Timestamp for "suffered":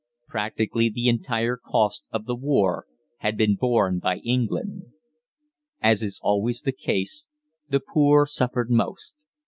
8.25-8.71